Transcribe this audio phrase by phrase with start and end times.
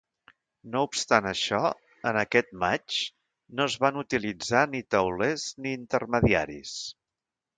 [0.75, 1.59] No obstant això,
[2.11, 2.97] en aquest matx
[3.59, 6.75] no es van utilitzar ni taulers ni intermediaris.